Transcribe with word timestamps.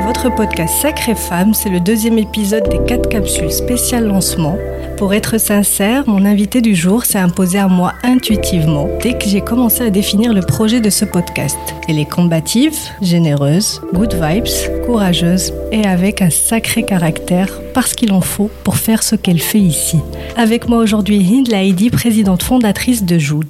votre 0.00 0.34
podcast 0.34 0.74
Sacrée 0.80 1.14
Femme, 1.14 1.52
c'est 1.52 1.68
le 1.68 1.78
deuxième 1.78 2.18
épisode 2.18 2.68
des 2.68 2.78
4 2.86 3.08
capsules 3.08 3.52
spéciales 3.52 4.06
lancement. 4.06 4.56
Pour 4.96 5.12
être 5.12 5.38
sincère, 5.38 6.04
mon 6.06 6.24
invité 6.24 6.60
du 6.60 6.74
jour 6.74 7.04
s'est 7.04 7.18
imposé 7.18 7.58
à 7.58 7.68
moi 7.68 7.92
intuitivement 8.02 8.88
dès 9.02 9.18
que 9.18 9.26
j'ai 9.26 9.40
commencé 9.40 9.82
à 9.82 9.90
définir 9.90 10.32
le 10.32 10.40
projet 10.40 10.80
de 10.80 10.88
ce 10.88 11.04
podcast. 11.04 11.58
Elle 11.88 11.98
est 11.98 12.08
combative, 12.08 12.74
généreuse, 13.02 13.82
good 13.92 14.14
vibes, 14.14 14.46
courageuse 14.86 15.52
et 15.72 15.84
avec 15.84 16.22
un 16.22 16.30
sacré 16.30 16.84
caractère 16.84 17.60
parce 17.74 17.94
qu'il 17.94 18.12
en 18.12 18.20
faut 18.20 18.50
pour 18.64 18.76
faire 18.76 19.02
ce 19.02 19.16
qu'elle 19.16 19.40
fait 19.40 19.60
ici. 19.60 19.98
Avec 20.36 20.68
moi 20.68 20.78
aujourd'hui 20.78 21.18
Hind 21.18 21.48
Laïdi, 21.48 21.90
présidente 21.90 22.42
fondatrice 22.42 23.04
de 23.04 23.18
Joud. 23.18 23.46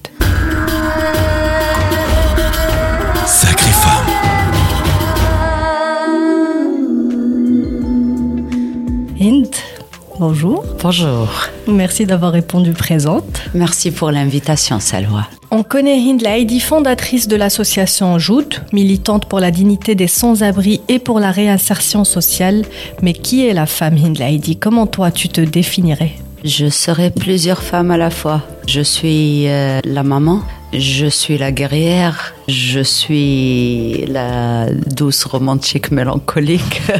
Bonjour. 10.22 10.64
Bonjour. 10.80 11.28
Merci 11.66 12.06
d'avoir 12.06 12.30
répondu 12.30 12.70
présente. 12.70 13.42
Merci 13.54 13.90
pour 13.90 14.12
l'invitation, 14.12 14.78
Salwa. 14.78 15.26
On 15.50 15.64
connaît 15.64 15.98
Hind 15.98 16.22
Laïdi, 16.22 16.60
fondatrice 16.60 17.26
de 17.26 17.34
l'association 17.34 18.20
Joud, 18.20 18.54
militante 18.72 19.26
pour 19.26 19.40
la 19.40 19.50
dignité 19.50 19.96
des 19.96 20.06
sans-abri 20.06 20.80
et 20.88 21.00
pour 21.00 21.18
la 21.18 21.32
réinsertion 21.32 22.04
sociale. 22.04 22.62
Mais 23.02 23.14
qui 23.14 23.44
est 23.44 23.52
la 23.52 23.66
femme 23.66 23.96
Hind 23.96 24.16
Laïdi 24.16 24.56
Comment 24.56 24.86
toi 24.86 25.10
tu 25.10 25.28
te 25.28 25.40
définirais? 25.40 26.12
Je 26.44 26.68
serai 26.68 27.10
plusieurs 27.10 27.62
femmes 27.62 27.90
à 27.90 27.96
la 27.96 28.10
fois. 28.10 28.42
Je 28.68 28.80
suis 28.80 29.48
euh, 29.48 29.80
la 29.84 30.04
maman, 30.04 30.42
je 30.72 31.06
suis 31.06 31.38
la 31.38 31.52
guerrière, 31.52 32.34
je 32.48 32.80
suis 32.80 34.04
la 34.08 34.66
douce 34.70 35.24
romantique 35.24 35.90
mélancolique. 35.90 36.82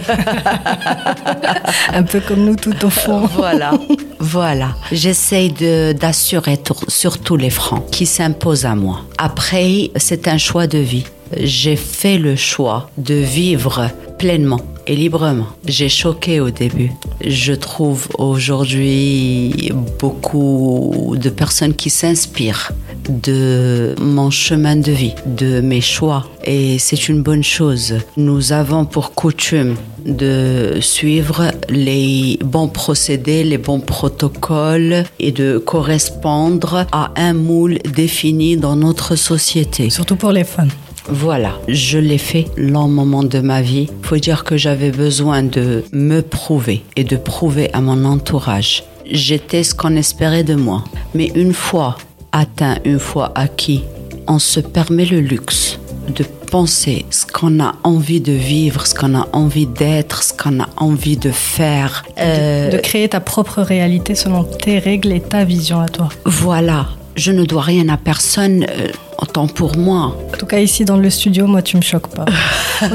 Un 1.95 2.03
peu 2.03 2.21
comme 2.21 2.45
nous 2.45 2.57
tout 2.57 2.85
au 2.85 2.91
fond. 2.91 3.27
voilà, 3.35 3.73
voilà. 4.19 4.75
J'essaye 4.91 5.53
d'assurer 5.95 6.59
sur 6.89 7.19
tous 7.19 7.37
les 7.37 7.51
fronts 7.51 7.85
qui 7.91 8.07
s'imposent 8.07 8.67
à 8.67 8.75
moi. 8.75 9.03
Après, 9.19 9.91
c'est 9.97 10.29
un 10.29 10.39
choix 10.39 10.67
de 10.67 10.79
vie. 10.79 11.05
J'ai 11.39 11.77
fait 11.77 12.19
le 12.19 12.37
choix 12.37 12.91
de 12.99 13.15
vivre 13.15 13.89
pleinement 14.19 14.61
et 14.87 14.95
librement. 14.95 15.47
J'ai 15.65 15.89
choqué 15.89 16.41
au 16.41 16.51
début. 16.51 16.93
Je 17.25 17.53
trouve 17.53 18.09
aujourd'hui 18.19 19.73
beaucoup 19.99 21.15
de 21.17 21.31
personnes 21.31 21.75
qui 21.75 21.91
s'inspirent 21.91 22.73
de 23.09 23.95
mon 24.01 24.31
chemin 24.31 24.77
de 24.77 24.93
vie, 24.93 25.15
de 25.27 25.61
mes 25.61 25.81
choix. 25.81 26.27
Et 26.45 26.79
c'est 26.79 27.09
une 27.09 27.23
bonne 27.23 27.45
chose. 27.45 27.95
Nous 28.17 28.53
avons 28.53 28.85
pour 28.85 29.15
coutume 29.15 29.77
de 30.05 30.79
suivre 30.81 31.53
les 31.69 32.39
bons 32.45 32.69
procédés, 32.69 33.45
les 33.45 33.59
bons 33.59 33.81
protocoles 33.81 35.05
et 35.19 35.33
de 35.33 35.59
correspondre 35.59 36.87
à 36.93 37.13
un 37.17 37.33
moule 37.33 37.79
défini 37.79 38.57
dans 38.57 38.77
notre 38.77 39.17
société. 39.17 39.91
Surtout 39.91 40.17
pour 40.17 40.33
les 40.33 40.45
femmes. 40.45 40.71
Voilà, 41.09 41.59
je 41.67 41.99
l'ai 41.99 42.19
fait 42.19 42.47
long 42.57 42.87
moment 42.87 43.25
de 43.25 43.41
ma 43.41 43.61
vie. 43.61 43.89
Faut 44.03 44.17
dire 44.17 44.45
que 44.45 44.57
j'avais 44.57 44.93
besoin 44.93 45.43
de 45.43 45.85
me 45.93 46.21
prouver 46.21 46.85
et 46.97 47.03
de 47.03 47.17
prouver 47.17 47.73
à 47.73 47.81
mon 47.81 48.05
entourage. 48.05 48.85
J'étais 49.05 49.65
ce 49.65 49.75
qu'on 49.75 49.97
espérait 49.97 50.45
de 50.45 50.55
moi. 50.55 50.85
Mais 51.15 51.33
une 51.35 51.53
fois 51.53 51.97
atteint, 52.33 52.77
une 52.85 52.99
fois 52.99 53.33
acquis, 53.35 53.85
on 54.27 54.39
se 54.39 54.61
permet 54.61 55.05
le 55.05 55.21
luxe 55.21 55.79
de 56.09 56.25
penser 56.51 57.07
ce 57.11 57.25
qu'on 57.27 57.61
a 57.61 57.75
envie 57.85 58.21
de 58.21 58.33
vivre, 58.33 58.87
ce 58.87 58.95
qu'on 58.95 59.15
a 59.15 59.27
envie 59.33 59.67
d'être, 59.67 60.23
ce 60.23 60.33
qu'on 60.33 60.61
a 60.61 60.69
envie 60.77 61.17
de 61.17 61.31
faire. 61.31 62.05
Euh, 62.19 62.71
De 62.71 62.77
créer 62.79 63.09
ta 63.09 63.21
propre 63.21 63.63
réalité 63.63 64.15
selon 64.15 64.45
tes 64.45 64.79
règles 64.79 65.13
et 65.13 65.21
ta 65.21 65.45
vision 65.45 65.81
à 65.81 65.89
toi. 65.89 66.09
voilà, 66.27 66.87
je 67.17 67.33
ne 67.33 67.45
dois 67.45 67.63
rien 67.63 67.89
à 67.89 67.97
personne, 67.97 68.65
euh, 68.69 68.89
autant 69.19 69.47
pour 69.47 69.77
moi. 69.77 70.15
En 70.35 70.37
tout 70.37 70.47
cas, 70.47 70.59
ici 70.59 70.85
dans 70.85 70.97
le 70.97 71.09
studio, 71.09 71.47
moi, 71.47 71.63
tu 71.63 71.77
me 71.77 71.83
choques 71.83 72.09
pas. 72.09 72.25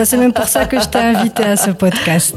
C'est 0.05 0.17
même 0.17 0.33
pour 0.33 0.47
ça 0.47 0.65
que 0.65 0.79
je 0.79 0.85
t'ai 0.87 0.99
invité 0.99 1.43
à 1.43 1.55
ce 1.57 1.71
podcast. 1.71 2.35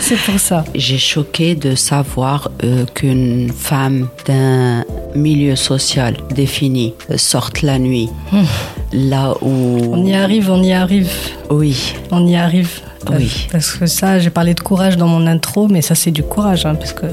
C'est 0.00 0.16
pour 0.18 0.38
ça. 0.38 0.64
J'ai 0.74 0.98
choqué 0.98 1.54
de 1.56 1.74
savoir 1.74 2.50
euh, 2.62 2.84
qu'une 2.94 3.50
femme 3.52 4.08
d'un 4.26 4.84
milieu 5.14 5.56
social 5.56 6.16
défini 6.34 6.94
euh, 7.10 7.16
sorte 7.16 7.62
la 7.62 7.78
nuit, 7.78 8.08
là 8.92 9.34
où... 9.42 9.94
On 9.94 10.04
y 10.04 10.14
arrive, 10.14 10.50
on 10.50 10.62
y 10.62 10.72
arrive, 10.72 11.10
Oui, 11.50 11.94
on 12.10 12.26
y 12.26 12.36
arrive. 12.36 12.80
Oui. 13.16 13.46
Parce 13.50 13.72
que 13.72 13.86
ça, 13.86 14.18
j'ai 14.18 14.30
parlé 14.30 14.54
de 14.54 14.60
courage 14.60 14.96
dans 14.96 15.06
mon 15.08 15.26
intro, 15.26 15.68
mais 15.68 15.82
ça, 15.82 15.94
c'est 15.94 16.10
du 16.10 16.22
courage. 16.22 16.66
hein, 16.66 16.74
parce 16.74 16.92
que 16.92 17.06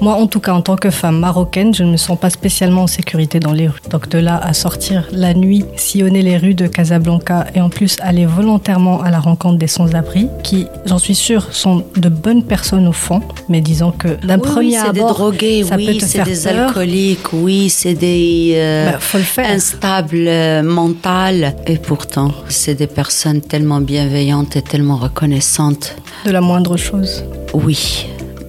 moi, 0.00 0.14
en 0.14 0.26
tout 0.26 0.40
cas, 0.40 0.52
en 0.54 0.60
tant 0.62 0.76
que 0.76 0.90
femme 0.90 1.18
marocaine, 1.18 1.74
je 1.74 1.82
ne 1.84 1.92
me 1.92 1.96
sens 1.96 2.18
pas 2.18 2.30
spécialement 2.30 2.82
en 2.82 2.86
sécurité 2.86 3.40
dans 3.40 3.52
les 3.52 3.68
rues. 3.68 3.80
Donc, 3.90 4.08
de 4.08 4.18
là 4.18 4.38
à 4.42 4.52
sortir 4.54 5.06
la 5.12 5.34
nuit, 5.34 5.64
sillonner 5.76 6.22
les 6.22 6.36
rues 6.36 6.54
de 6.54 6.66
Casablanca 6.66 7.46
et 7.54 7.60
en 7.60 7.68
plus 7.68 7.96
aller 8.00 8.26
volontairement 8.26 9.00
à 9.02 9.10
la 9.10 9.20
rencontre 9.20 9.58
des 9.58 9.66
sans-abri, 9.66 10.28
qui, 10.42 10.66
j'en 10.86 10.98
suis 10.98 11.14
sûre, 11.14 11.48
sont 11.52 11.84
de 11.96 12.08
bonnes 12.08 12.42
personnes 12.44 12.86
au 12.88 12.92
fond, 12.92 13.20
mais 13.48 13.60
disons 13.60 13.90
que 13.90 14.08
d'un 14.26 14.36
Oui, 14.36 14.42
premier 14.42 14.66
oui, 14.68 14.76
c'est 14.86 14.92
des 14.92 15.00
abord, 15.00 15.14
drogués, 15.14 15.64
ça 15.64 15.76
peut 15.76 15.82
oui, 15.86 15.98
te 15.98 16.04
c'est 16.04 16.18
faire 16.18 16.26
des 16.26 16.36
peur. 16.36 16.68
alcooliques, 16.68 17.32
oui, 17.32 17.68
c'est 17.70 17.94
des 17.94 18.52
euh, 18.56 18.92
Bah, 18.92 18.98
faut 19.00 19.18
le 19.18 19.24
faire. 19.24 19.50
instables 19.50 20.24
euh, 20.26 20.62
mentales. 20.62 21.54
Et 21.66 21.76
pourtant, 21.78 22.30
c'est 22.48 22.74
des 22.74 22.86
personnes 22.86 23.40
tellement 23.40 23.80
bienveillantes 23.80 24.56
et 24.56 24.62
tellement 24.62 24.96
reconnaissantes. 24.96 25.33
De 26.24 26.30
la 26.30 26.40
moindre 26.40 26.76
chose. 26.76 27.24
Oui, 27.52 28.06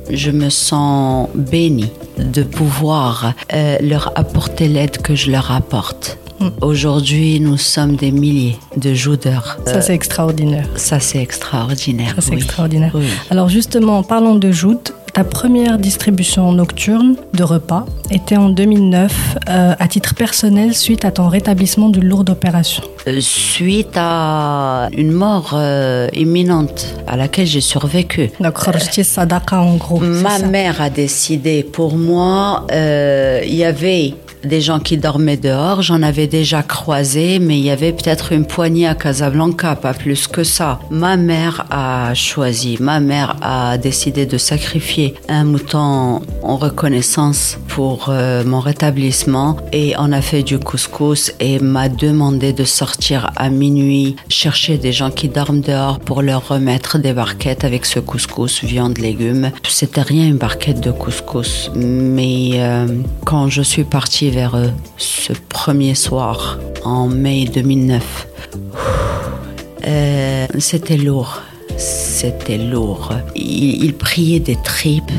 je 0.10 0.32
me 0.32 0.50
sens 0.50 1.30
bénie 1.34 1.92
de 2.18 2.44
pouvoir 2.44 3.34
euh, 3.54 3.78
leur 3.82 4.12
apporter 4.16 4.68
l'aide 4.68 5.02
que 5.02 5.16
je 5.16 5.32
leur 5.32 5.52
apporte. 5.52 6.18
Mm. 6.40 6.48
Aujourd'hui, 6.62 7.40
nous 7.40 7.58
sommes 7.58 7.96
des 7.96 8.12
milliers 8.12 8.58
de 8.78 8.94
joudeurs. 8.94 9.58
Ça, 9.66 9.82
c'est 9.82 9.96
extraordinaire. 9.96 10.68
Ça, 10.76 11.00
c'est 11.00 11.22
extraordinaire. 11.22 12.14
Ça, 12.16 12.22
c'est 12.22 12.32
oui. 12.32 12.38
extraordinaire. 12.38 12.92
Oui. 12.94 13.08
Alors 13.30 13.50
justement, 13.50 14.04
parlons 14.04 14.36
de 14.36 14.52
Joute. 14.52 14.94
Ta 15.16 15.24
première 15.24 15.78
distribution 15.78 16.52
nocturne 16.52 17.16
de 17.34 17.44
repas 17.44 17.86
était 18.12 18.36
en 18.36 18.50
2009 18.50 19.38
euh, 19.48 19.74
à 19.80 19.88
titre 19.88 20.14
personnel 20.14 20.76
suite 20.76 21.06
à 21.06 21.12
ton 21.12 21.30
rétablissement 21.30 21.88
d'une 21.88 22.04
lourde 22.04 22.30
opération. 22.30 22.84
Euh, 23.08 23.22
Suite 23.22 23.94
à 23.96 24.90
une 24.92 25.14
mort 25.14 25.52
euh, 25.54 26.10
imminente 26.12 26.94
à 27.08 27.16
laquelle 27.16 27.48
j'ai 27.48 27.62
survécu. 27.62 28.30
Donc, 28.42 28.60
Sadaka 29.04 29.62
en 29.62 29.76
gros. 29.78 30.02
Ma 30.02 30.40
mère 30.40 30.82
a 30.82 30.90
décidé 30.90 31.64
pour 31.64 31.96
moi, 31.96 32.68
il 32.70 33.56
y 33.56 33.64
avait 33.64 34.16
des 34.46 34.62
gens 34.62 34.80
qui 34.80 34.98
dormaient 34.98 35.38
dehors, 35.38 35.82
j'en 35.82 36.02
avais 36.02 36.28
déjà 36.28 36.64
croisé, 36.64 37.40
mais 37.40 37.58
il 37.58 37.66
y 37.66 37.70
avait 37.70 37.94
peut-être 37.94 38.32
une 38.32 38.46
poignée 38.46 38.88
à 38.88 38.96
Casablanca, 38.96 39.76
pas 39.76 39.94
plus 39.94 40.28
que 40.28 40.44
ça. 40.44 40.80
Ma 40.90 41.18
mère 41.18 41.66
a 41.70 42.14
choisi, 42.14 42.78
ma 42.80 43.00
mère 43.00 43.36
a 43.42 43.78
décidé 43.78 44.26
de 44.26 44.38
sacrifier 44.38 45.16
un 45.28 45.44
mouton 45.44 46.22
en 46.44 46.58
reconnaissance 46.58 47.58
pour 47.68 48.08
euh, 48.10 48.44
mon 48.46 48.60
rétablissement 48.60 49.58
et 49.74 49.94
on 49.98 50.12
a 50.12 50.22
fait 50.22 50.44
du 50.44 50.60
couscous 50.60 51.34
et 51.40 51.60
m'a 51.60 51.90
demandé 51.90 52.54
de 52.54 52.64
sortir 52.64 53.32
à 53.36 53.50
minuit 53.50 54.16
chercher 54.30 54.78
des 54.78 54.92
gens 54.92 55.12
qui 55.12 55.28
dorment 55.28 55.62
dehors 55.62 56.00
pour 56.00 56.22
leur 56.22 56.48
remettre 56.48 57.00
des 57.00 57.14
barquettes 57.14 57.64
avec 57.64 57.86
ce 57.86 58.00
couscous, 58.00 58.64
viande, 58.64 58.98
légumes. 58.98 59.52
C'était 59.68 60.02
rien 60.02 60.26
une 60.26 60.38
barquette 60.38 60.82
de 60.82 60.92
couscous, 60.92 61.72
mais 61.76 62.52
euh, 62.56 62.88
quand 63.26 63.50
je 63.50 63.62
suis 63.62 63.84
partie 63.84 64.32
vers 64.36 64.58
eux 64.58 64.72
ce 64.98 65.32
premier 65.48 65.96
soir 65.96 66.60
en 66.84 67.08
mai 67.08 67.46
2009, 67.46 68.28
euh, 69.88 70.46
c'était 70.60 70.98
lourd, 70.98 71.42
c'était 71.78 72.58
lourd. 72.58 73.14
Ils, 73.36 73.84
ils 73.86 73.94
priaient 73.94 74.40
des 74.42 74.58
tripes. 74.62 75.10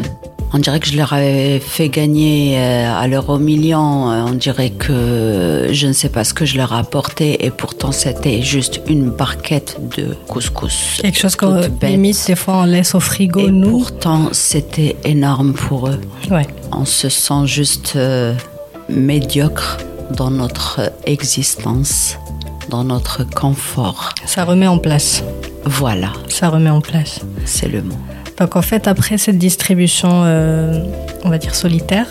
On 0.52 0.58
dirait 0.58 0.80
que 0.80 0.86
je 0.86 0.96
leur 0.96 1.12
avais 1.14 1.58
fait 1.60 1.88
gagner 1.88 2.56
euh, 2.58 2.92
à 2.94 3.08
l'euro 3.08 3.38
million. 3.38 4.10
Euh, 4.10 4.24
On 4.28 4.34
dirait 4.34 4.70
que 4.70 5.68
je 5.72 5.86
ne 5.86 5.92
sais 5.92 6.08
pas 6.10 6.22
ce 6.24 6.34
que 6.34 6.44
je 6.44 6.56
leur 6.58 6.72
ai 6.72 6.76
apporté 6.78 7.44
et 7.46 7.50
pourtant 7.50 7.92
c'était 7.92 8.42
juste 8.42 8.80
une 8.86 9.08
barquette 9.10 9.78
de 9.96 10.14
couscous. 10.28 10.98
Quelque 11.00 11.18
chose 11.18 11.36
qu'on 11.36 11.62
Toute 11.62 11.78
bête. 11.78 11.90
limite, 11.90 12.22
des 12.26 12.36
fois, 12.36 12.58
on 12.58 12.64
laisse 12.64 12.94
au 12.94 13.00
frigo, 13.00 13.40
Et 13.48 13.50
nous. 13.50 13.70
pourtant 13.70 14.28
c'était 14.32 14.96
énorme 15.04 15.52
pour 15.54 15.88
eux. 15.88 16.00
Ouais. 16.30 16.46
On 16.70 16.84
se 16.84 17.08
sent 17.08 17.46
juste 17.46 17.94
euh, 17.96 18.34
médiocre 18.88 19.78
dans 20.10 20.30
notre 20.30 20.92
existence, 21.04 22.16
dans 22.68 22.84
notre 22.84 23.24
confort. 23.24 24.10
Ça 24.24 24.44
remet 24.44 24.66
en 24.66 24.78
place. 24.78 25.22
Voilà, 25.64 26.12
Ça 26.28 26.48
remet 26.48 26.70
en 26.70 26.80
place. 26.80 27.20
c'est 27.44 27.68
le 27.68 27.82
mot. 27.82 27.96
Donc 28.38 28.54
en 28.54 28.62
fait, 28.62 28.86
après 28.86 29.18
cette 29.18 29.38
distribution, 29.38 30.22
euh, 30.24 30.84
on 31.24 31.30
va 31.30 31.38
dire 31.38 31.54
solitaire, 31.54 32.06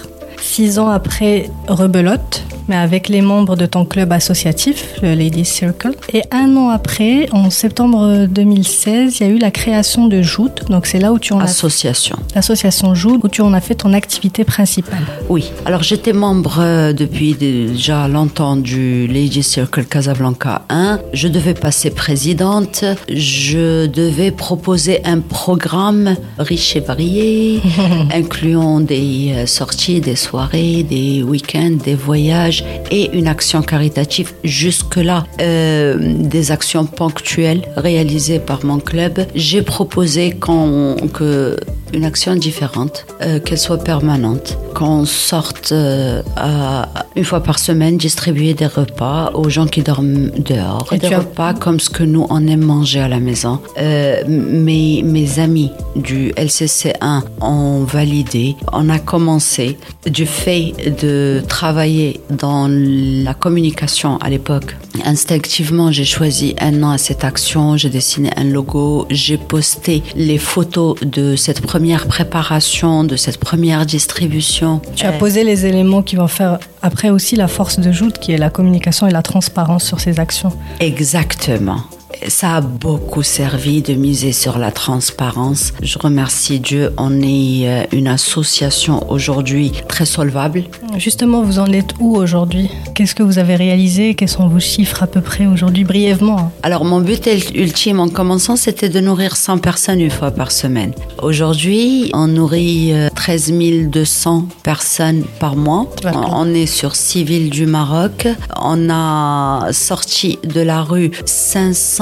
six 0.45 0.79
ans 0.79 0.89
après 0.89 1.49
Rebelote, 1.67 2.43
mais 2.67 2.75
avec 2.75 3.09
les 3.09 3.21
membres 3.21 3.55
de 3.55 3.65
ton 3.65 3.85
club 3.85 4.11
associatif, 4.11 4.93
le 5.01 5.13
Ladies 5.15 5.45
Circle. 5.45 5.91
Et 6.13 6.21
un 6.31 6.55
an 6.55 6.69
après, 6.69 7.27
en 7.31 7.49
septembre 7.49 8.25
2016, 8.27 9.19
il 9.19 9.23
y 9.27 9.29
a 9.29 9.33
eu 9.33 9.37
la 9.37 9.51
création 9.51 10.07
de 10.07 10.21
Joute. 10.21 10.65
Donc 10.69 10.85
c'est 10.85 10.99
là 10.99 11.11
où 11.11 11.19
tu 11.19 11.33
en 11.33 11.39
Association. 11.39 12.15
as... 12.31 12.35
L'association 12.35 12.95
Joute, 12.95 13.21
où 13.23 13.27
tu 13.27 13.41
en 13.41 13.53
as 13.53 13.61
fait 13.61 13.75
ton 13.75 13.93
activité 13.93 14.43
principale. 14.43 15.03
Oui. 15.29 15.51
Alors 15.65 15.83
j'étais 15.83 16.13
membre 16.13 16.59
euh, 16.59 16.93
depuis 16.93 17.33
déjà 17.33 18.07
longtemps 18.07 18.55
du 18.55 19.07
Ladies 19.07 19.43
Circle 19.43 19.85
Casablanca 19.85 20.61
1. 20.69 20.99
Je 21.13 21.27
devais 21.27 21.53
passer 21.53 21.89
présidente. 21.89 22.85
Je 23.09 23.87
devais 23.87 24.31
proposer 24.31 25.01
un 25.05 25.19
programme 25.19 26.15
riche 26.37 26.75
et 26.75 26.79
varié, 26.81 27.61
incluant 28.13 28.79
des 28.79 29.33
euh, 29.35 29.45
sorties, 29.45 30.01
des 30.01 30.15
soirées, 30.15 30.34
des 30.83 31.23
week-ends, 31.23 31.77
des 31.83 31.95
voyages 31.95 32.63
et 32.91 33.09
une 33.17 33.27
action 33.27 33.61
caritative. 33.61 34.33
Jusque-là, 34.43 35.25
euh, 35.41 35.97
des 35.99 36.51
actions 36.51 36.85
ponctuelles 36.85 37.61
réalisées 37.75 38.39
par 38.39 38.65
mon 38.65 38.79
club. 38.79 39.25
J'ai 39.35 39.61
proposé 39.61 40.31
qu'on, 40.31 40.95
que 41.13 41.57
une 41.95 42.05
action 42.05 42.35
différente, 42.35 43.05
euh, 43.21 43.39
qu'elle 43.39 43.57
soit 43.57 43.77
permanente, 43.93 44.57
qu'on 44.75 45.05
sorte 45.05 45.71
euh, 45.71 46.21
à- 46.35 46.89
une 47.15 47.23
fois 47.23 47.41
par 47.41 47.57
semaine 47.59 47.95
distribuer 47.97 48.53
des 48.53 48.65
repas 48.67 49.31
aux 49.33 49.49
gens 49.49 49.65
qui 49.73 49.81
dorment 49.81 50.29
dehors, 50.51 50.85
Et 50.91 50.97
des 50.97 51.07
tu 51.07 51.13
as- 51.13 51.19
repas 51.19 51.53
comme 51.53 51.79
ce 51.79 51.89
que 51.89 52.03
nous 52.03 52.27
on 52.29 52.45
aime 52.47 52.63
manger 52.75 52.99
à 52.99 53.07
la 53.07 53.19
maison. 53.19 53.59
Euh, 53.79 54.21
mes, 54.27 55.01
mes 55.03 55.39
amis 55.39 55.71
du 55.95 56.31
LCC1 56.35 57.23
ont 57.41 57.83
validé, 57.85 58.55
on 58.73 58.89
a 58.89 58.99
commencé 58.99 59.77
du 60.05 60.25
fait 60.25 60.73
de 61.01 61.41
travailler 61.47 62.19
dans 62.29 62.67
la 62.69 63.33
communication 63.33 64.17
à 64.17 64.29
l'époque. 64.29 64.75
Instinctivement, 65.05 65.91
j'ai 65.91 66.03
choisi 66.05 66.55
un 66.59 66.71
nom 66.71 66.89
à 66.89 66.97
cette 66.97 67.23
action, 67.23 67.77
j'ai 67.77 67.89
dessiné 67.89 68.29
un 68.35 68.43
logo, 68.43 69.05
j'ai 69.09 69.37
posté 69.37 70.03
les 70.17 70.37
photos 70.37 70.95
de 71.01 71.35
cette 71.37 71.61
première 71.61 71.84
préparation, 71.93 73.03
de 73.03 73.15
cette 73.15 73.37
première 73.37 73.85
distribution. 73.85 74.81
Tu 74.95 75.05
as 75.05 75.11
posé 75.13 75.43
les 75.43 75.65
éléments 75.65 76.01
qui 76.01 76.15
vont 76.15 76.27
faire 76.27 76.59
après 76.81 77.09
aussi 77.09 77.35
la 77.35 77.47
force 77.47 77.79
de 77.79 77.91
Joute, 77.91 78.19
qui 78.19 78.31
est 78.31 78.37
la 78.37 78.49
communication 78.49 79.07
et 79.07 79.11
la 79.11 79.21
transparence 79.21 79.83
sur 79.83 79.99
ces 79.99 80.19
actions. 80.19 80.51
Exactement. 80.79 81.81
Ça 82.27 82.55
a 82.57 82.61
beaucoup 82.61 83.23
servi 83.23 83.81
de 83.81 83.93
miser 83.93 84.31
sur 84.31 84.57
la 84.57 84.71
transparence. 84.71 85.73
Je 85.81 85.97
remercie 85.99 86.59
Dieu, 86.59 86.91
on 86.97 87.21
est 87.21 87.67
euh, 87.69 87.83
une 87.91 88.07
association 88.07 89.09
aujourd'hui 89.11 89.71
très 89.87 90.05
solvable. 90.05 90.63
Justement, 90.97 91.43
vous 91.43 91.59
en 91.59 91.67
êtes 91.71 91.91
où 91.99 92.15
aujourd'hui? 92.15 92.69
Qu'est-ce 92.93 93.15
que 93.15 93.23
vous 93.23 93.37
avez 93.39 93.55
réalisé? 93.55 94.15
Quels 94.15 94.29
sont 94.29 94.47
vos 94.47 94.59
chiffres 94.59 95.03
à 95.03 95.07
peu 95.07 95.21
près 95.21 95.45
aujourd'hui, 95.45 95.83
brièvement 95.83 96.39
hein? 96.39 96.51
Alors 96.63 96.85
mon 96.85 96.99
but 97.01 97.25
ul- 97.27 97.61
ultime 97.61 97.99
en 97.99 98.09
commençant, 98.09 98.55
c'était 98.55 98.89
de 98.89 98.99
nourrir 98.99 99.35
100 99.35 99.59
personnes 99.59 99.99
une 100.01 100.09
fois 100.11 100.31
par 100.31 100.51
semaine. 100.51 100.93
Aujourd'hui, 101.21 102.09
on 102.13 102.27
nourrit 102.27 102.93
euh, 102.93 103.09
13 103.15 103.53
200 103.89 104.47
personnes 104.63 105.23
par 105.39 105.55
mois. 105.55 105.87
On 106.31 106.53
est 106.53 106.65
sur 106.65 106.95
six 106.95 107.23
villes 107.23 107.49
du 107.49 107.65
Maroc. 107.65 108.27
On 108.61 108.89
a 108.89 109.67
sorti 109.71 110.39
de 110.43 110.61
la 110.61 110.81
rue 110.81 111.11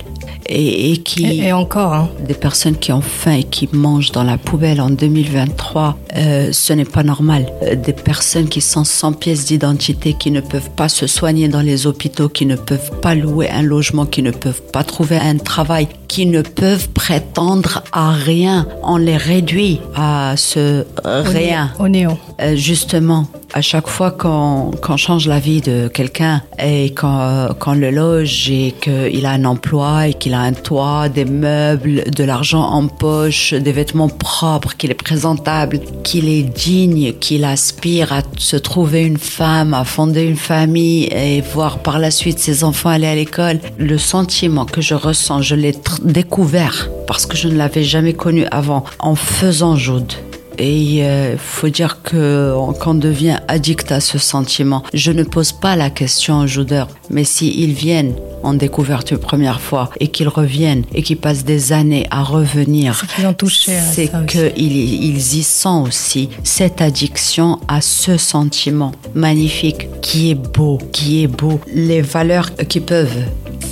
et, 0.49 0.93
et 0.93 0.97
qui 0.99 1.25
et, 1.27 1.47
et 1.49 1.53
encore, 1.53 1.93
hein, 1.93 2.09
des 2.27 2.35
personnes 2.35 2.77
qui 2.77 2.93
ont 2.93 3.01
faim 3.01 3.33
et 3.33 3.45
qui 3.45 3.69
mangent 3.73 4.13
dans 4.13 4.25
la 4.25 4.39
poubelle 4.39 4.81
en 4.81 4.91
2023, 4.91 5.99
euh, 6.17 6.53
ce 6.53 6.73
n'est 6.73 6.85
pas 6.85 7.03
normal. 7.03 7.47
Euh, 7.63 7.75
Des 7.75 7.93
personnes 7.93 8.49
qui 8.49 8.61
sont 8.61 8.85
sans 8.85 9.13
pièces 9.13 9.47
d'identité, 9.47 10.15
qui 10.15 10.31
ne 10.31 10.41
peuvent 10.41 10.71
pas 10.71 10.89
se 10.89 11.07
soigner 11.07 11.49
dans 11.49 11.63
les 11.63 11.87
hôpitaux, 11.87 12.29
qui 12.29 12.47
ne 12.47 12.57
peuvent 12.57 13.01
pas 13.01 13.15
louer 13.15 13.49
un 13.51 13.63
logement, 13.63 14.07
qui 14.07 14.23
ne 14.23 14.31
peuvent 14.31 14.63
pas 14.73 14.85
trouver 14.85 15.17
un 15.17 15.37
travail, 15.39 15.89
qui 16.09 16.27
ne 16.27 16.43
peuvent 16.43 16.89
prétendre 16.91 17.83
à 17.93 18.13
rien. 18.13 18.67
On 18.83 18.97
les 18.97 19.17
réduit 19.17 19.81
à 19.95 20.35
ce 20.37 20.85
rien. 21.05 21.71
au 21.79 21.89
néant. 21.89 22.19
Euh, 22.41 22.55
justement, 22.57 23.27
à 23.55 23.63
chaque 23.63 23.89
fois 23.89 24.11
qu'on 24.11 24.73
qu'on 24.83 24.97
change 24.97 25.27
la 25.27 25.39
vie 25.39 25.61
de 25.61 25.89
quelqu'un 25.89 26.43
et 26.59 26.95
qu'on 26.95 27.73
le 27.75 27.91
loge 27.91 28.51
et 28.51 28.75
qu'il 28.81 29.25
a 29.25 29.31
un 29.31 29.45
emploi 29.45 30.09
et 30.09 30.15
qu'il 30.15 30.35
a 30.35 30.41
un 30.41 30.53
toit, 30.53 31.09
des 31.09 31.25
meubles, 31.25 32.05
de 32.11 32.25
l'argent 32.25 32.63
en 32.63 32.87
poche, 32.89 33.55
des 33.55 33.73
vêtements 33.73 34.09
propres, 34.09 34.77
qu'il 34.77 34.91
est 34.91 34.95
présentable, 34.95 35.81
qu'il 36.03 36.29
est 36.29 36.43
digne, 36.43 37.15
qu'il 37.15 37.45
aspire 37.45 38.13
à 38.13 38.21
se 38.37 38.57
trouver 38.57 39.03
une 39.03 39.19
femme, 39.19 39.73
à 39.73 39.85
fonder 39.85 40.23
une 40.25 40.37
famille 40.37 41.05
et 41.05 41.41
voir 41.41 41.79
par 41.79 41.99
la 41.99 42.11
suite 42.11 42.39
ses 42.39 42.65
enfants 42.65 42.91
aller 42.91 43.07
à 43.07 43.15
l'école, 43.15 43.59
le 43.79 43.99
sentiment 43.99 44.67
que 44.67 44.81
je 44.81 44.95
ressens, 44.95 45.43
je 45.43 45.55
l'ai 45.55 45.73
découvert 46.07 46.89
parce 47.07 47.27
que 47.27 47.37
je 47.37 47.49
ne 47.49 47.57
l'avais 47.57 47.83
jamais 47.85 48.15
connu 48.15 48.47
avant 48.51 48.85
en 48.99 49.15
faisant 49.15 49.77
Joud. 49.77 50.13
Et 50.59 51.03
il 51.03 51.37
faut 51.39 51.69
dire 51.69 52.01
que 52.03 52.55
qu'on 52.81 52.95
devient 52.95 53.39
addict 53.47 53.93
à 53.93 54.01
ce 54.01 54.17
sentiment. 54.17 54.83
Je 54.95 55.13
ne 55.13 55.23
pose 55.23 55.53
pas 55.53 55.77
la 55.77 55.91
question 55.91 56.39
aux 56.41 56.47
joudeurs, 56.47 56.89
mais 57.11 57.25
s'ils 57.25 57.75
viennent 57.75 58.15
en 58.43 58.55
découverte 58.55 59.11
une 59.11 59.19
première 59.19 59.61
fois 59.61 59.91
et 60.01 60.09
qu'ils 60.09 60.29
reviennent 60.29 60.85
et 60.95 61.03
qu'ils 61.03 61.19
passent 61.19 61.45
des 61.45 61.75
années 61.75 62.07
à 62.11 62.23
revenir, 62.23 62.97
C'est 63.01 63.15
qu'ils 63.17 63.27
ont 63.27 63.35
touché 63.35 63.77
à 63.77 63.83
c'est 63.83 64.07
ça 64.07 64.19
aussi. 64.21 64.27
qu'ils 64.39 65.05
ils 65.05 65.35
y 65.37 65.43
sont 65.43 65.85
aussi 65.87 66.31
cette 66.43 66.81
addiction 66.81 67.59
à 67.69 67.83
ce 67.83 68.17
sentiment 68.17 68.93
magnifique 69.15 69.89
qui 70.01 70.31
est 70.31 70.35
beau, 70.37 70.79
qui 70.91 71.23
est 71.23 71.27
beau. 71.29 71.61
Les 71.75 72.01
valeurs 72.01 72.51
qui 72.69 72.81
peuvent 72.81 73.13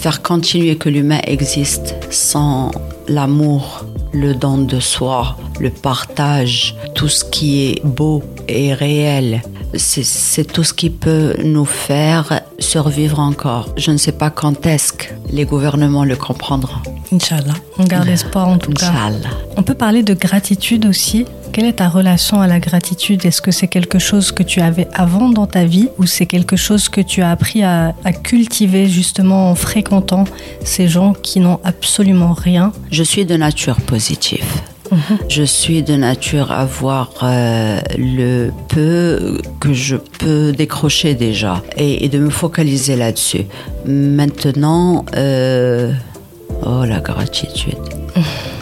faire 0.04 0.20
continuer 0.20 0.76
que 0.76 0.90
l'humain 0.90 1.20
existe 1.26 1.94
sans 2.11 2.73
l'amour, 3.08 3.87
le 4.12 4.34
don 4.34 4.58
de 4.58 4.78
soi, 4.78 5.38
le 5.58 5.70
partage, 5.70 6.76
tout 6.94 7.08
ce 7.08 7.25
qui 7.25 7.64
est 7.64 7.87
beau 7.87 8.23
et 8.46 8.75
réel. 8.75 9.40
C'est 9.73 10.44
tout 10.44 10.62
ce 10.62 10.75
qui 10.75 10.90
peut 10.90 11.37
nous 11.42 11.64
faire 11.64 12.42
survivre 12.58 13.18
encore. 13.18 13.70
Je 13.78 13.92
ne 13.92 13.96
sais 13.96 14.12
pas 14.12 14.28
quand 14.28 14.66
est-ce 14.66 14.92
que 14.92 15.06
les 15.30 15.46
gouvernements 15.46 16.04
le 16.04 16.16
comprendront. 16.16 16.82
Inch'Allah. 17.11 17.54
On 17.78 17.84
garde 17.84 18.08
espoir 18.08 18.49
en 18.49 18.58
tout 18.58 18.73
cas. 18.73 18.90
Inch'Allah. 18.90 19.30
On 19.56 19.62
peut 19.62 19.73
parler 19.73 20.02
de 20.02 20.12
gratitude 20.12 20.84
aussi. 20.84 21.25
Quelle 21.54 21.66
est 21.66 21.75
ta 21.75 21.88
relation 21.88 22.40
à 22.40 22.49
la 22.49 22.58
gratitude? 22.58 23.25
Est-ce 23.25 23.40
que 23.40 23.52
c'est 23.52 23.68
quelque 23.68 24.00
chose 24.00 24.32
que 24.32 24.42
tu 24.42 24.61
avais 24.61 24.88
avant 24.92 25.28
dans 25.28 25.46
ta 25.46 25.64
vie 25.64 25.88
ou 25.99 26.04
c'est 26.04 26.26
quelque 26.26 26.56
chose 26.56 26.88
que 26.88 27.00
tu 27.00 27.23
as 27.23 27.30
appris 27.30 27.62
à, 27.62 27.94
à 28.02 28.12
cultiver 28.12 28.88
justement 28.88 29.50
en 29.50 29.54
fréquentant 29.54 30.25
ces 30.64 30.88
gens 30.88 31.12
qui 31.12 31.38
n'ont 31.38 31.61
absolument 31.62 32.32
rien? 32.32 32.73
Je 32.90 33.04
suis 33.04 33.25
de 33.25 33.37
nature 33.37 33.76
positive. 33.82 34.44
Je 35.28 35.44
suis 35.44 35.84
de 35.84 35.94
nature 35.94 36.50
à 36.50 36.64
voir 36.64 37.12
euh, 37.23 37.78
le 37.96 38.50
peu 38.66 39.40
que 39.61 39.73
je 39.73 39.94
peux 39.94 40.50
décrocher 40.50 41.14
déjà 41.14 41.62
et, 41.76 42.04
et 42.04 42.08
de 42.08 42.18
me 42.18 42.30
focaliser 42.30 42.96
là-dessus. 42.96 43.46
Maintenant, 43.87 45.04
euh, 45.16 45.92
oh 46.66 46.84
la 46.84 46.99
gratitude. 46.99 47.78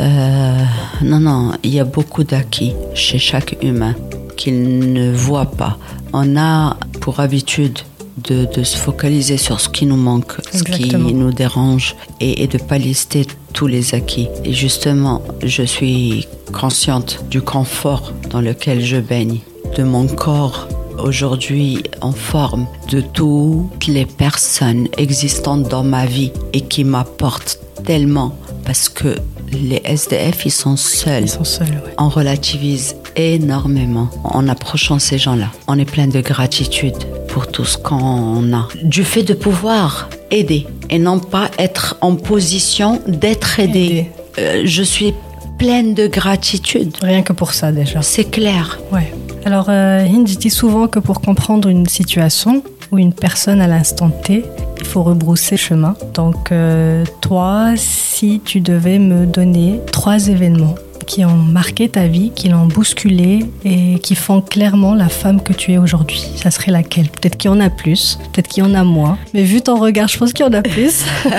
Euh, 0.00 0.64
non, 1.02 1.20
non, 1.20 1.52
il 1.62 1.74
y 1.74 1.80
a 1.80 1.84
beaucoup 1.84 2.24
d'acquis 2.24 2.72
chez 2.94 3.18
chaque 3.18 3.56
humain 3.62 3.94
qu'il 4.36 4.92
ne 4.92 5.12
voit 5.12 5.50
pas. 5.50 5.76
On 6.12 6.36
a 6.38 6.76
pour 7.00 7.20
habitude 7.20 7.78
de, 8.24 8.46
de 8.54 8.62
se 8.62 8.76
focaliser 8.76 9.36
sur 9.36 9.60
ce 9.60 9.68
qui 9.68 9.84
nous 9.84 9.96
manque, 9.96 10.34
ce 10.52 10.62
qui 10.62 10.94
nous 10.94 11.32
dérange 11.32 11.96
et, 12.20 12.42
et 12.42 12.46
de 12.46 12.58
pas 12.58 12.78
lister 12.78 13.26
tous 13.52 13.66
les 13.66 13.94
acquis. 13.94 14.28
Et 14.44 14.54
justement, 14.54 15.22
je 15.42 15.62
suis 15.62 16.26
consciente 16.52 17.22
du 17.30 17.42
confort 17.42 18.12
dans 18.30 18.40
lequel 18.40 18.82
je 18.82 18.96
baigne, 18.96 19.40
de 19.76 19.82
mon 19.82 20.06
corps 20.06 20.66
aujourd'hui 20.98 21.82
en 22.00 22.12
forme, 22.12 22.66
de 22.90 23.00
toutes 23.00 23.86
les 23.86 24.06
personnes 24.06 24.88
existantes 24.96 25.68
dans 25.68 25.84
ma 25.84 26.06
vie 26.06 26.32
et 26.52 26.62
qui 26.62 26.84
m'apportent 26.84 27.58
tellement 27.84 28.34
parce 28.64 28.88
que 28.88 29.16
les 29.52 29.82
SDF, 29.84 30.46
ils 30.46 30.50
sont 30.50 30.76
seuls. 30.76 31.24
Ils 31.24 31.28
sont 31.28 31.44
seuls, 31.44 31.68
ouais. 31.68 31.94
On 31.98 32.08
relativise 32.08 32.96
énormément 33.16 34.08
en 34.24 34.48
approchant 34.48 34.98
ces 34.98 35.18
gens-là. 35.18 35.48
On 35.66 35.78
est 35.78 35.90
plein 35.90 36.06
de 36.06 36.20
gratitude 36.20 36.96
pour 37.28 37.46
tout 37.48 37.64
ce 37.64 37.78
qu'on 37.78 38.52
a. 38.52 38.68
Du 38.82 39.04
fait 39.04 39.22
de 39.22 39.34
pouvoir 39.34 40.08
aider 40.30 40.66
et 40.88 40.98
non 40.98 41.18
pas 41.18 41.50
être 41.58 41.96
en 42.00 42.16
position 42.16 43.00
d'être 43.06 43.60
aidé. 43.60 44.06
Euh, 44.38 44.62
je 44.64 44.82
suis 44.82 45.14
pleine 45.58 45.94
de 45.94 46.06
gratitude. 46.06 46.96
Rien 47.02 47.22
que 47.22 47.32
pour 47.32 47.52
ça 47.52 47.72
déjà. 47.72 48.02
C'est 48.02 48.24
clair. 48.24 48.80
Ouais. 48.92 49.12
Alors, 49.44 49.66
euh, 49.68 50.04
Hind 50.04 50.26
dit 50.26 50.50
souvent 50.50 50.86
que 50.86 50.98
pour 50.98 51.20
comprendre 51.20 51.68
une 51.68 51.86
situation 51.86 52.62
ou 52.92 52.98
une 52.98 53.12
personne 53.12 53.60
à 53.60 53.66
l'instant 53.66 54.10
T, 54.10 54.44
il 54.80 54.86
faut 54.86 55.02
rebrousser 55.02 55.56
chemin. 55.56 55.94
Donc, 56.14 56.50
euh, 56.52 57.04
toi, 57.20 57.74
si 57.76 58.40
tu 58.44 58.60
devais 58.60 58.98
me 58.98 59.26
donner 59.26 59.80
trois 59.92 60.28
événements 60.28 60.74
qui 61.04 61.24
ont 61.24 61.36
marqué 61.36 61.88
ta 61.88 62.06
vie, 62.06 62.32
qui 62.34 62.48
l'ont 62.48 62.66
bousculé 62.66 63.40
et 63.64 63.98
qui 63.98 64.14
font 64.14 64.40
clairement 64.40 64.94
la 64.94 65.08
femme 65.08 65.42
que 65.42 65.52
tu 65.52 65.72
es 65.72 65.78
aujourd'hui, 65.78 66.22
ça 66.36 66.50
serait 66.50 66.70
laquelle? 66.70 67.08
Peut-être 67.08 67.36
qu'il 67.36 67.50
y 67.50 67.54
en 67.54 67.60
a 67.60 67.70
plus, 67.70 68.18
peut-être 68.32 68.48
qu'il 68.48 68.64
y 68.64 68.66
en 68.66 68.74
a 68.74 68.84
moins. 68.84 69.18
Mais 69.34 69.42
vu 69.42 69.60
ton 69.60 69.78
regard, 69.78 70.08
je 70.08 70.18
pense 70.18 70.32
qu'il 70.32 70.44
y 70.44 70.48
en 70.48 70.52
a 70.52 70.62
plus. 70.62 71.04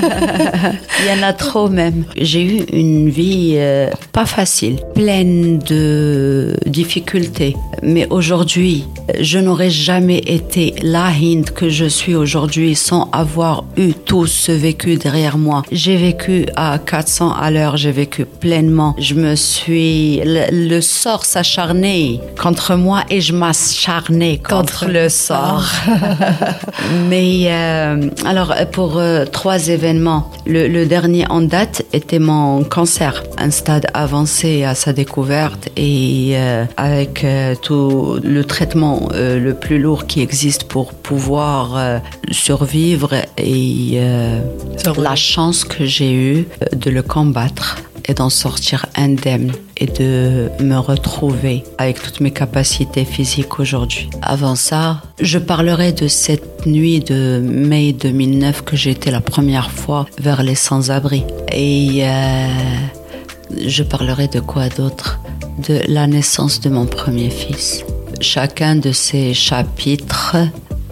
Il 1.04 1.08
y 1.08 1.20
en 1.20 1.24
a 1.24 1.34
trop 1.34 1.68
même. 1.68 2.04
J'ai 2.16 2.44
eu 2.44 2.64
une 2.74 3.10
vie 3.10 3.54
euh, 3.56 3.90
pas 4.12 4.26
facile, 4.26 4.80
pleine 4.94 5.58
de 5.60 6.56
difficultés. 6.68 7.56
Mais 7.82 8.08
aujourd'hui, 8.10 8.86
je 9.20 9.40
n'aurais 9.40 9.72
jamais 9.72 10.20
été 10.20 10.76
la 10.84 11.08
Hind 11.08 11.50
que 11.50 11.70
je 11.70 11.86
suis 11.86 12.16
aujourd'hui 12.16 12.76
sans 12.76 13.10
avoir 13.12 13.64
eu 13.78 13.94
tout 13.94 14.28
ce 14.28 14.52
vécu 14.52 14.96
derrière 14.96 15.38
moi. 15.38 15.64
J'ai 15.72 15.98
vécu 15.98 16.46
à 16.56 16.78
400 16.78 17.34
à 17.34 17.50
l'heure, 17.50 17.78
j'ai 17.78 17.92
vécu 17.92 18.26
pleinement. 18.26 18.96
Je 19.00 19.16
me. 19.16 19.36
Le, 19.68 20.68
le 20.70 20.82
sort 20.82 21.26
s'acharnait 21.26 22.20
contre 22.40 22.76
moi 22.76 23.04
et 23.10 23.22
je 23.22 23.34
m'acharnais 23.34 24.38
contre, 24.38 24.82
Contre 24.82 24.86
le 24.88 25.10
sort. 25.10 25.66
Mais 27.10 27.46
euh, 27.48 28.10
alors 28.26 28.54
pour 28.72 28.98
euh, 28.98 29.26
trois 29.26 29.68
événements, 29.68 30.32
le, 30.46 30.68
le 30.68 30.86
dernier 30.86 31.26
en 31.30 31.42
date 31.42 31.84
était 31.94 32.20
mon 32.20 32.64
cancer, 32.64 33.24
un 33.38 33.52
stade 33.52 33.88
avancé 33.94 34.64
à 34.64 34.76
sa 34.76 34.94
découverte 34.94 35.70
et 35.76 36.34
euh, 36.36 36.66
avec 36.78 37.24
euh, 37.24 37.56
tout 37.62 38.20
le 38.24 38.44
traitement 38.44 39.10
euh, 39.14 39.40
le 39.40 39.54
plus 39.54 39.80
lourd 39.80 40.06
qui 40.08 40.22
existe 40.22 40.66
pour 40.66 40.94
pouvoir 40.94 41.78
euh, 41.78 42.00
survivre 42.32 43.14
et 43.38 43.94
euh, 43.96 44.40
la 44.98 45.16
chance 45.16 45.64
que 45.64 45.86
j'ai 45.86 46.14
eue 46.14 46.48
euh, 46.62 46.76
de 46.76 46.90
le 46.90 47.02
combattre 47.02 47.78
et 48.06 48.14
d'en 48.14 48.30
sortir 48.30 48.86
indemne 48.96 49.52
et 49.78 49.86
de 49.86 50.50
me 50.62 50.78
retrouver 50.78 51.64
avec 51.78 52.02
toutes 52.02 52.20
mes 52.20 52.32
capacités 52.32 53.06
physiques 53.06 53.60
aujourd'hui. 53.60 54.10
Avant 54.22 54.56
ça, 54.56 55.02
je 55.20 55.40
parlerai 55.40 55.92
de 55.92 56.08
cette 56.08 56.66
nuit 56.66 57.00
de 57.00 57.42
mai 57.44 57.94
2009 57.94 58.64
que 58.64 58.76
j'ai 58.76 58.92
été 58.92 59.12
la 59.12 59.22
première 59.22 59.72
fois 59.72 60.06
vers 60.20 60.44
les 60.44 60.56
sans-abri. 60.56 61.24
Et 61.52 62.04
euh, 62.04 62.48
je 63.66 63.84
parlerai 63.84 64.28
de 64.28 64.40
quoi 64.40 64.70
d'autre? 64.70 65.20
De 65.68 65.82
la 65.88 66.08
naissance 66.08 66.62
de 66.62 66.70
mon 66.70 66.86
premier 66.86 67.30
fils. 67.30 67.84
Chacun 68.20 68.76
de 68.76 68.92
ces 68.92 69.34
chapitres 69.34 70.38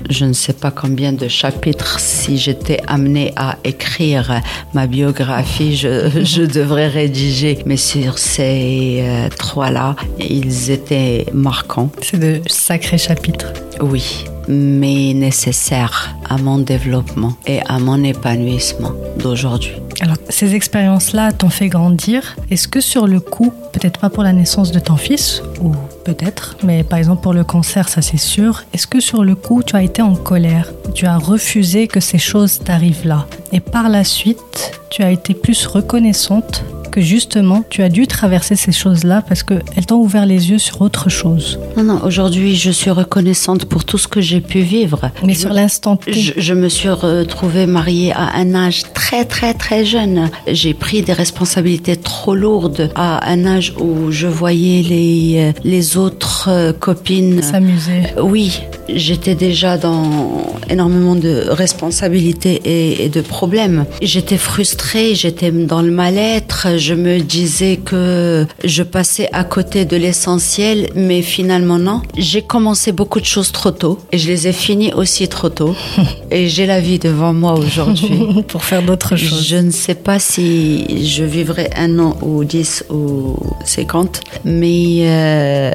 je 0.09 0.25
ne 0.25 0.33
sais 0.33 0.53
pas 0.53 0.71
combien 0.71 1.13
de 1.13 1.27
chapitres, 1.27 1.99
si 1.99 2.37
j'étais 2.37 2.79
amenée 2.87 3.33
à 3.35 3.57
écrire 3.63 4.41
ma 4.73 4.87
biographie, 4.87 5.75
je, 5.75 6.09
je 6.23 6.43
devrais 6.43 6.87
rédiger. 6.87 7.59
Mais 7.65 7.77
sur 7.77 8.17
ces 8.17 8.99
euh, 9.01 9.29
trois-là, 9.29 9.95
ils 10.19 10.71
étaient 10.71 11.25
marquants, 11.33 11.89
C'est 12.01 12.19
de 12.19 12.41
sacrés 12.47 12.97
chapitres. 12.97 13.53
oui, 13.81 14.25
mais 14.47 15.13
nécessaires 15.13 16.15
à 16.27 16.37
mon 16.37 16.57
développement 16.57 17.33
et 17.45 17.59
à 17.67 17.79
mon 17.79 18.03
épanouissement 18.03 18.93
d'aujourd'hui. 19.17 19.73
Alors, 20.01 20.15
ces 20.29 20.55
expériences-là 20.55 21.31
t'ont 21.33 21.49
fait 21.49 21.67
grandir. 21.67 22.35
Est-ce 22.49 22.67
que 22.67 22.79
sur 22.79 23.05
le 23.05 23.19
coup, 23.19 23.53
peut-être 23.73 23.99
pas 23.99 24.09
pour 24.09 24.23
la 24.23 24.31
naissance 24.33 24.71
de 24.71 24.79
ton 24.79 24.95
fils, 24.95 25.43
ou 25.61 25.73
peut-être, 26.03 26.57
mais 26.63 26.83
par 26.83 26.99
exemple 26.99 27.21
pour 27.21 27.33
le 27.33 27.43
cancer, 27.43 27.89
ça 27.89 28.01
c'est 28.01 28.17
sûr, 28.17 28.63
est-ce 28.73 28.87
que 28.87 28.99
sur 28.99 29.23
le 29.23 29.35
coup, 29.35 29.63
tu 29.63 29.75
as 29.75 29.83
été 29.83 30.01
en 30.01 30.15
colère 30.15 30.71
Tu 30.93 31.05
as 31.05 31.17
refusé 31.17 31.87
que 31.87 31.99
ces 31.99 32.17
choses 32.17 32.59
t'arrivent 32.59 33.05
là? 33.05 33.27
Et 33.51 33.59
par 33.59 33.89
la 33.89 34.03
suite, 34.03 34.79
tu 34.89 35.03
as 35.03 35.11
été 35.11 35.33
plus 35.33 35.65
reconnaissante 35.67 36.63
que 36.99 37.05
justement, 37.05 37.63
tu 37.69 37.81
as 37.81 37.87
dû 37.87 38.07
traverser 38.07 38.57
ces 38.57 38.73
choses-là 38.73 39.23
parce 39.27 39.43
qu'elles 39.43 39.85
t'ont 39.87 39.95
ouvert 39.99 40.25
les 40.25 40.49
yeux 40.51 40.57
sur 40.57 40.81
autre 40.81 41.09
chose. 41.09 41.57
Non, 41.77 41.83
non, 41.83 42.01
aujourd'hui, 42.03 42.55
je 42.57 42.71
suis 42.71 42.91
reconnaissante 42.91 43.63
pour 43.65 43.85
tout 43.85 43.97
ce 43.97 44.09
que 44.09 44.19
j'ai 44.19 44.41
pu 44.41 44.59
vivre. 44.59 45.09
Mais 45.23 45.33
sur 45.33 45.53
l'instant 45.53 45.97
Je, 46.07 46.33
je 46.35 46.53
me 46.53 46.67
suis 46.67 46.89
retrouvée 46.89 47.67
mariée 47.67 48.11
à 48.11 48.35
un 48.35 48.53
âge 48.53 48.83
très 48.93 49.23
très 49.23 49.53
très 49.53 49.85
jeune. 49.85 50.29
J'ai 50.47 50.73
pris 50.73 51.01
des 51.01 51.13
responsabilités 51.13 51.95
trop 51.95 52.35
lourdes 52.35 52.91
à 52.95 53.29
un 53.31 53.45
âge 53.45 53.73
où 53.79 54.11
je 54.11 54.27
voyais 54.27 54.81
les, 54.81 55.35
euh, 55.37 55.51
les 55.63 55.95
autres 55.95 56.49
euh, 56.49 56.73
copines. 56.73 57.41
s'amuser. 57.41 58.01
Oui, 58.21 58.59
j'étais 58.95 59.35
déjà 59.35 59.77
dans 59.77 60.43
énormément 60.69 61.15
de 61.15 61.45
responsabilités 61.49 62.61
et, 62.65 63.05
et 63.05 63.09
de 63.09 63.21
problèmes. 63.21 63.85
J'étais 64.01 64.37
frustrée, 64.37 65.15
j'étais 65.15 65.51
dans 65.51 65.81
le 65.81 65.91
mal-être. 65.91 66.77
Je 66.77 66.93
me 66.93 67.19
disais 67.19 67.77
que 67.77 68.45
je 68.63 68.83
passais 68.83 69.29
à 69.33 69.43
côté 69.43 69.85
de 69.85 69.97
l'essentiel, 69.97 70.89
mais 70.95 71.21
finalement 71.21 71.79
non. 71.79 72.01
J'ai 72.17 72.41
commencé 72.41 72.91
beaucoup 72.91 73.19
de 73.19 73.25
choses 73.25 73.51
trop 73.51 73.71
tôt 73.71 73.99
et 74.11 74.17
je 74.17 74.27
les 74.27 74.47
ai 74.47 74.53
finies 74.53 74.93
aussi 74.93 75.27
trop 75.27 75.49
tôt. 75.49 75.75
Et 76.31 76.47
j'ai 76.47 76.67
la 76.67 76.79
vie 76.79 76.99
devant 76.99 77.33
moi 77.33 77.53
aujourd'hui. 77.53 78.43
pour 78.47 78.63
faire 78.63 78.83
d'autres 78.83 79.15
choses. 79.15 79.47
Je 79.47 79.57
ne 79.57 79.71
sais 79.71 79.95
pas 79.95 80.19
si 80.19 81.05
je 81.05 81.23
vivrai 81.23 81.69
un 81.75 81.97
an 81.99 82.17
ou 82.21 82.43
10 82.43 82.85
ou 82.89 83.35
50, 83.65 84.21
mais 84.45 84.99
euh, 85.01 85.71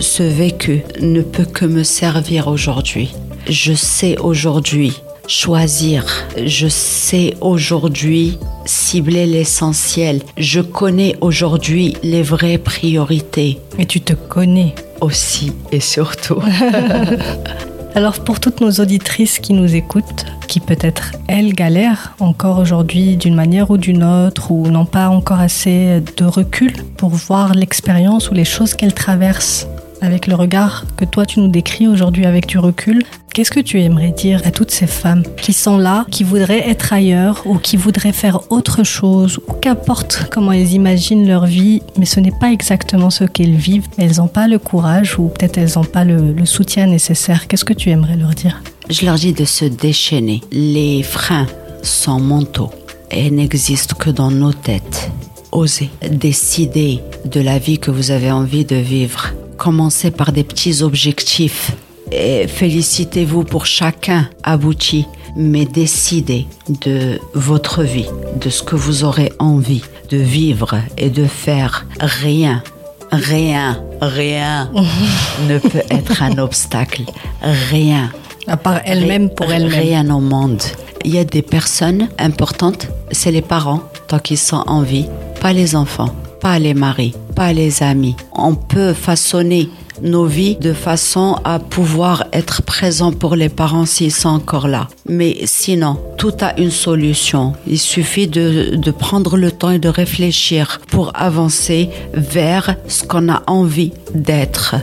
ce 0.00 0.22
vécu 0.22 0.82
ne 1.00 1.22
peut 1.22 1.44
que 1.44 1.64
me 1.64 1.82
servir 1.82 2.48
aujourd'hui. 2.48 3.14
Je 3.48 3.72
sais 3.72 4.18
aujourd'hui 4.18 5.00
choisir. 5.26 6.04
Je 6.44 6.68
sais 6.68 7.36
aujourd'hui 7.40 8.38
cibler 8.64 9.26
l'essentiel. 9.26 10.22
Je 10.36 10.60
connais 10.60 11.16
aujourd'hui 11.20 11.96
les 12.02 12.22
vraies 12.22 12.58
priorités 12.58 13.58
Et 13.78 13.86
tu 13.86 14.00
te 14.00 14.14
connais. 14.14 14.74
aussi 15.00 15.52
et 15.70 15.80
surtout. 15.80 16.42
Alors 17.94 18.20
pour 18.20 18.40
toutes 18.40 18.60
nos 18.60 18.70
auditrices 18.72 19.38
qui 19.38 19.54
nous 19.54 19.74
écoutent, 19.74 20.24
qui 20.46 20.60
peut-être 20.60 21.12
elles 21.26 21.52
galèrent 21.52 22.14
encore 22.20 22.58
aujourd'hui 22.58 23.16
d'une 23.16 23.34
manière 23.34 23.70
ou 23.70 23.76
d'une 23.76 24.04
autre, 24.04 24.50
ou 24.50 24.68
n'ont 24.68 24.86
pas 24.86 25.08
encore 25.08 25.40
assez 25.40 26.00
de 26.16 26.24
recul 26.24 26.72
pour 26.96 27.10
voir 27.10 27.54
l'expérience 27.54 28.30
ou 28.30 28.34
les 28.34 28.44
choses 28.44 28.74
qu'elles 28.74 28.94
traversent 28.94 29.66
avec 30.00 30.26
le 30.26 30.34
regard 30.34 30.84
que 30.96 31.04
toi 31.04 31.26
tu 31.26 31.40
nous 31.40 31.48
décris 31.48 31.88
aujourd'hui 31.88 32.26
avec 32.26 32.46
du 32.46 32.58
recul, 32.58 33.02
qu'est-ce 33.32 33.50
que 33.50 33.60
tu 33.60 33.80
aimerais 33.80 34.10
dire 34.10 34.40
à 34.44 34.50
toutes 34.50 34.70
ces 34.70 34.86
femmes 34.86 35.22
qui 35.40 35.52
sont 35.52 35.78
là, 35.78 36.04
qui 36.10 36.24
voudraient 36.24 36.68
être 36.68 36.92
ailleurs 36.92 37.42
ou 37.46 37.58
qui 37.58 37.76
voudraient 37.76 38.12
faire 38.12 38.50
autre 38.50 38.82
chose, 38.82 39.38
ou 39.48 39.52
qu'importe 39.52 40.26
comment 40.32 40.52
elles 40.52 40.72
imaginent 40.72 41.26
leur 41.26 41.46
vie, 41.46 41.82
mais 41.96 42.04
ce 42.04 42.20
n'est 42.20 42.32
pas 42.32 42.50
exactement 42.50 43.10
ce 43.10 43.24
qu'elles 43.24 43.54
vivent, 43.54 43.86
elles 43.96 44.16
n'ont 44.16 44.28
pas 44.28 44.48
le 44.48 44.58
courage 44.58 45.18
ou 45.18 45.28
peut-être 45.28 45.58
elles 45.58 45.72
n'ont 45.76 45.84
pas 45.84 46.04
le, 46.04 46.34
soutien 46.46 46.86
nécessaire. 46.86 47.46
Qu'est-ce 47.46 47.64
que 47.64 47.74
tu 47.74 47.90
aimerais 47.90 48.16
leur 48.16 48.30
dire? 48.30 48.62
Je 48.90 49.04
leur 49.04 49.16
dis 49.16 49.32
de 49.32 49.44
se 49.44 49.66
déchaîner. 49.66 50.40
Les 50.50 51.02
freins 51.02 51.46
sont 51.82 52.18
mentaux 52.18 52.70
et 53.10 53.30
n'existent 53.30 53.96
que 53.96 54.10
dans 54.10 54.30
nos 54.30 54.52
têtes. 54.52 55.10
Osez 55.52 55.90
décider 56.10 57.00
de 57.24 57.40
la 57.40 57.58
vie 57.58 57.78
que 57.78 57.90
vous 57.90 58.10
avez 58.10 58.30
envie 58.30 58.64
de 58.64 58.76
vivre. 58.76 59.32
Commencez 59.58 60.12
par 60.12 60.30
des 60.30 60.44
petits 60.44 60.82
objectifs 60.82 61.72
et 62.12 62.46
félicitez-vous 62.46 63.42
pour 63.42 63.66
chacun 63.66 64.30
abouti, 64.44 65.06
mais 65.36 65.64
décidez 65.64 66.46
de 66.82 67.20
votre 67.34 67.82
vie, 67.82 68.08
de 68.40 68.50
ce 68.50 68.62
que 68.62 68.76
vous 68.76 69.04
aurez 69.04 69.32
envie 69.40 69.82
de 70.10 70.16
vivre 70.16 70.76
et 70.96 71.10
de 71.10 71.24
faire. 71.24 71.86
Rien, 72.00 72.62
rien, 73.10 73.82
rien 74.00 74.70
ne 75.48 75.58
peut 75.58 75.82
être 75.90 76.22
un 76.22 76.38
obstacle. 76.38 77.02
Rien. 77.42 78.10
À 78.46 78.56
part 78.56 78.80
elle-même 78.84 79.28
pour 79.28 79.52
elle-même. 79.52 79.80
Rien 79.80 80.10
au 80.14 80.20
monde. 80.20 80.62
Il 81.04 81.12
y 81.12 81.18
a 81.18 81.24
des 81.24 81.42
personnes 81.42 82.08
importantes, 82.18 82.88
c'est 83.10 83.32
les 83.32 83.42
parents, 83.42 83.82
tant 84.06 84.20
qu'ils 84.20 84.38
sont 84.38 84.62
en 84.66 84.82
vie, 84.82 85.06
pas 85.40 85.52
les 85.52 85.76
enfants, 85.76 86.14
pas 86.40 86.58
les 86.58 86.74
maris, 86.74 87.14
pas 87.34 87.52
les 87.52 87.82
amis. 87.82 88.16
On 88.32 88.54
peut 88.54 88.92
façonner 88.92 89.68
nos 90.02 90.26
vies 90.26 90.56
de 90.56 90.72
façon 90.72 91.36
à 91.44 91.58
pouvoir 91.58 92.26
être 92.32 92.62
présent 92.62 93.12
pour 93.12 93.34
les 93.34 93.48
parents 93.48 93.86
s'ils 93.86 94.12
sont 94.12 94.28
encore 94.28 94.68
là. 94.68 94.88
Mais 95.08 95.38
sinon, 95.44 95.98
tout 96.16 96.34
a 96.40 96.58
une 96.58 96.70
solution. 96.70 97.54
Il 97.66 97.78
suffit 97.78 98.28
de, 98.28 98.76
de 98.76 98.90
prendre 98.90 99.36
le 99.36 99.50
temps 99.50 99.70
et 99.70 99.78
de 99.78 99.88
réfléchir 99.88 100.80
pour 100.88 101.12
avancer 101.14 101.90
vers 102.14 102.76
ce 102.86 103.04
qu'on 103.04 103.28
a 103.28 103.42
envie 103.46 103.92
d'être. 104.14 104.76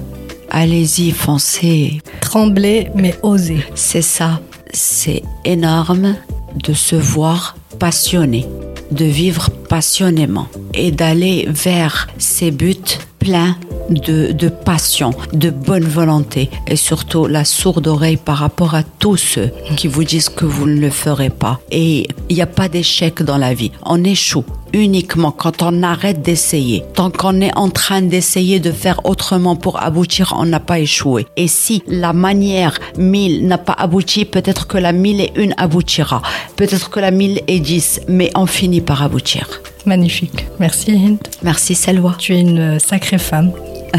Allez-y, 0.50 1.12
foncez. 1.12 2.01
Trembler, 2.21 2.89
mais 2.95 3.15
oser. 3.24 3.65
C'est 3.75 4.01
ça. 4.01 4.41
C'est 4.74 5.24
énorme 5.45 6.15
de 6.63 6.74
se 6.74 6.95
voir 6.95 7.55
passionné, 7.79 8.45
de 8.92 9.06
vivre 9.06 9.50
passionnément 9.70 10.48
et 10.74 10.92
d'aller 10.92 11.48
vers 11.50 12.08
ses 12.18 12.51
buts 12.51 13.00
pleins 13.20 13.58
de, 13.89 14.32
de, 14.32 14.50
passion, 14.50 15.12
de 15.34 15.50
bonne 15.50 15.84
volonté 15.84 16.50
et 16.68 16.75
surtout 16.75 17.27
la 17.27 17.46
sourde 17.46 17.88
oreille 17.88 18.18
par 18.18 18.38
rapport 18.38 18.75
à 18.75 18.84
tous 18.84 19.18
ceux 19.18 19.51
qui 19.77 19.88
vous 19.88 20.04
disent 20.04 20.30
que 20.30 20.46
vous 20.46 20.68
ne 20.68 20.80
le 20.80 20.89
ferez 20.89 21.30
pas. 21.30 21.60
Et 21.72 22.08
il 22.30 22.36
n'y 22.36 22.42
a 22.42 22.48
pas 22.48 22.70
d'échec 22.70 23.22
dans 23.24 23.38
la 23.38 23.54
vie. 23.54 23.72
On 23.84 24.04
échoue 24.04 24.46
uniquement 24.75 25.32
quand 25.32 25.63
on 25.63 25.82
arrête 25.82 26.22
d'essayer. 26.22 26.84
Tant 26.94 27.10
qu'on 27.10 27.39
est 27.41 27.55
en 27.55 27.70
train 27.70 28.01
d'essayer 28.01 28.60
de 28.60 28.72
faire 28.72 29.00
autrement 29.05 29.55
pour 29.55 29.82
aboutir, 29.82 30.36
on 30.38 30.46
n'a 30.46 30.60
pas 30.60 30.79
échoué. 30.79 31.25
Et 31.38 31.48
si 31.48 31.82
la 31.88 32.13
manière 32.13 32.77
1000 32.98 33.48
n'a 33.48 33.58
pas 33.58 33.74
abouti, 33.74 34.25
peut-être 34.25 34.67
que 34.67 34.77
la 34.77 34.91
1000 34.91 35.22
et 35.22 35.32
une 35.38 35.53
aboutira. 35.58 36.22
Peut-être 36.58 36.89
que 36.89 37.00
la 37.00 37.12
1000 37.12 37.41
et 37.48 37.60
10, 37.60 38.01
mais 38.10 38.29
on 38.36 38.46
finit 38.46 38.82
par 38.82 39.01
aboutir. 39.01 39.62
Magnifique. 39.86 40.46
Merci 40.60 40.91
Hind. 40.91 41.20
Merci 41.41 41.74
Selwa. 41.75 42.15
Tu 42.17 42.36
es 42.36 42.41
une 42.41 42.79
sacrée 42.79 43.17
femme. 43.17 43.51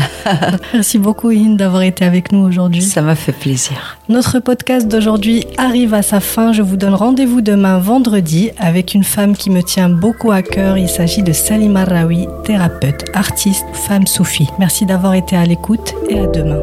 Merci 0.72 0.98
beaucoup 0.98 1.30
Hind 1.30 1.56
d'avoir 1.56 1.82
été 1.82 2.04
avec 2.04 2.32
nous 2.32 2.40
aujourd'hui. 2.40 2.82
Ça 2.82 3.02
m'a 3.02 3.14
fait 3.14 3.32
plaisir. 3.32 3.98
Notre 4.08 4.38
podcast 4.38 4.88
d'aujourd'hui 4.88 5.44
arrive 5.56 5.94
à 5.94 6.02
sa 6.02 6.20
fin. 6.20 6.52
Je 6.52 6.62
vous 6.62 6.76
donne 6.76 6.94
rendez-vous 6.94 7.40
demain 7.40 7.78
vendredi 7.78 8.50
avec 8.58 8.94
une 8.94 9.04
femme 9.04 9.36
qui 9.36 9.50
me 9.50 9.62
tient 9.62 9.88
beaucoup 9.88 10.30
à 10.30 10.42
cœur. 10.42 10.78
Il 10.78 10.88
s'agit 10.88 11.22
de 11.22 11.32
Salima 11.32 11.84
Rawi, 11.84 12.28
thérapeute, 12.44 13.04
artiste, 13.14 13.66
femme 13.72 14.06
soufie. 14.06 14.48
Merci 14.58 14.86
d'avoir 14.86 15.14
été 15.14 15.36
à 15.36 15.44
l'écoute 15.44 15.94
et 16.08 16.20
à 16.20 16.26
demain. 16.26 16.60